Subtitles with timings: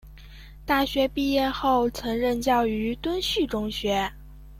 [0.65, 4.11] 大学毕业后曾任教于敦叙中学。